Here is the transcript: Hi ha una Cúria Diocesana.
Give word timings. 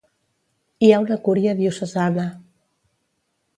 Hi 0.85 0.89
ha 0.95 1.01
una 1.03 1.17
Cúria 1.27 1.53
Diocesana. 1.61 2.27